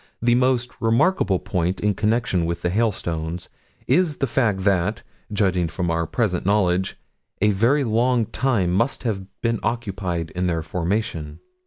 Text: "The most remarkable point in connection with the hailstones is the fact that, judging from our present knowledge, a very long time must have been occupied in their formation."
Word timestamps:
"The 0.19 0.33
most 0.33 0.71
remarkable 0.81 1.37
point 1.37 1.79
in 1.79 1.93
connection 1.93 2.47
with 2.47 2.63
the 2.63 2.71
hailstones 2.71 3.49
is 3.85 4.17
the 4.17 4.25
fact 4.25 4.61
that, 4.63 5.03
judging 5.31 5.67
from 5.67 5.91
our 5.91 6.07
present 6.07 6.43
knowledge, 6.43 6.97
a 7.39 7.51
very 7.51 7.83
long 7.83 8.25
time 8.25 8.71
must 8.71 9.03
have 9.03 9.27
been 9.41 9.59
occupied 9.61 10.31
in 10.31 10.47
their 10.47 10.63
formation." 10.63 11.37